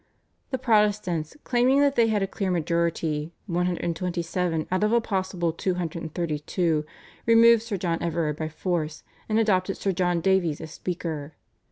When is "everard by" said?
8.01-8.49